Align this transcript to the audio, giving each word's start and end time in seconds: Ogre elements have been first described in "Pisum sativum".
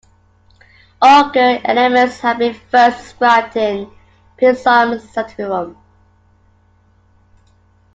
Ogre 1.03 1.59
elements 1.63 2.21
have 2.21 2.39
been 2.39 2.55
first 2.55 2.97
described 3.03 3.55
in 3.55 3.87
"Pisum 4.35 4.99
sativum". 4.99 5.77